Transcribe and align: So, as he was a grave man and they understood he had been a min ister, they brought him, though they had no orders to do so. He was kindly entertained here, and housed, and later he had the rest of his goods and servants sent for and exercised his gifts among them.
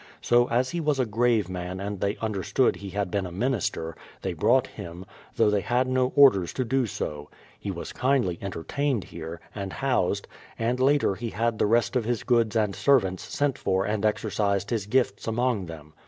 So, 0.19 0.49
as 0.49 0.71
he 0.71 0.79
was 0.79 0.97
a 0.97 1.05
grave 1.05 1.47
man 1.47 1.79
and 1.79 1.99
they 1.99 2.15
understood 2.17 2.77
he 2.77 2.89
had 2.89 3.11
been 3.11 3.27
a 3.27 3.31
min 3.31 3.53
ister, 3.53 3.95
they 4.23 4.33
brought 4.33 4.65
him, 4.65 5.05
though 5.35 5.51
they 5.51 5.61
had 5.61 5.87
no 5.87 6.11
orders 6.15 6.53
to 6.53 6.65
do 6.65 6.87
so. 6.87 7.29
He 7.59 7.69
was 7.69 7.93
kindly 7.93 8.39
entertained 8.41 9.03
here, 9.03 9.39
and 9.53 9.73
housed, 9.73 10.27
and 10.57 10.79
later 10.79 11.13
he 11.13 11.29
had 11.29 11.59
the 11.59 11.67
rest 11.67 11.95
of 11.95 12.05
his 12.05 12.23
goods 12.23 12.55
and 12.55 12.75
servants 12.75 13.21
sent 13.25 13.59
for 13.59 13.85
and 13.85 14.03
exercised 14.03 14.71
his 14.71 14.87
gifts 14.87 15.27
among 15.27 15.67
them. 15.67 15.93